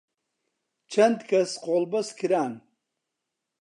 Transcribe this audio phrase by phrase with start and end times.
[0.91, 2.53] چەند کەس قۆڵبەست کران